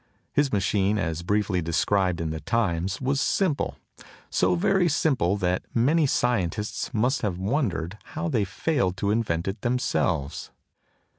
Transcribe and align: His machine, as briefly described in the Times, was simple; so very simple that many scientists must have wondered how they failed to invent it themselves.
His 0.33 0.51
machine, 0.51 0.97
as 0.97 1.21
briefly 1.21 1.61
described 1.61 2.19
in 2.19 2.31
the 2.31 2.39
Times, 2.39 2.99
was 2.99 3.21
simple; 3.21 3.75
so 4.31 4.55
very 4.55 4.89
simple 4.89 5.37
that 5.37 5.61
many 5.75 6.07
scientists 6.07 6.91
must 6.91 7.21
have 7.21 7.37
wondered 7.37 7.99
how 8.17 8.27
they 8.27 8.43
failed 8.43 8.97
to 8.97 9.11
invent 9.11 9.47
it 9.47 9.61
themselves. 9.61 10.49